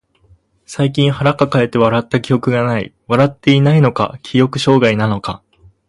[0.65, 2.91] 最近腹抱えて笑った記憶がない。
[3.05, 5.43] 笑っていないのか、記憶障害なのか。